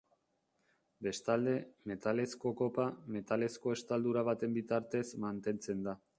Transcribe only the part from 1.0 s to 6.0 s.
Bestalde, metalezko kopa, metalezko estaldura baten bitartez mantentzen da.